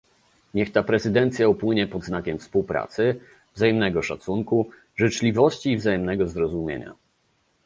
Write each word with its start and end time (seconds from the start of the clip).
Niech 0.53 0.71
ta 0.71 0.83
prezydencja 0.83 1.47
upłynie 1.49 1.87
pod 1.87 2.03
znakiem 2.03 2.37
współpracy, 2.39 3.19
wzajemnego 3.55 4.01
szacunku, 4.01 4.69
życzliwości 4.95 5.71
i 5.71 5.77
wzajemnego 5.77 6.27
zrozumienia 6.27 6.93